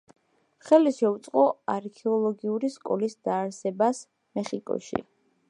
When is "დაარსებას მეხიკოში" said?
3.29-5.07